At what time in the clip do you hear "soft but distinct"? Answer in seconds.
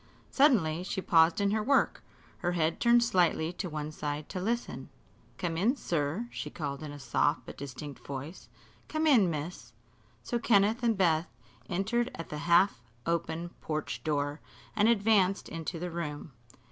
6.97-8.03